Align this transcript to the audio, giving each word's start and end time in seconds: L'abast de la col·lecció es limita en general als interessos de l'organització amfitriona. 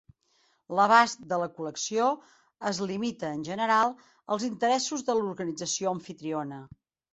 L'abast 0.77 1.19
de 1.33 1.37
la 1.41 1.49
col·lecció 1.57 2.07
es 2.71 2.81
limita 2.93 3.31
en 3.39 3.45
general 3.51 3.95
als 4.37 4.49
interessos 4.49 5.07
de 5.13 5.19
l'organització 5.21 5.97
amfitriona. 5.97 6.63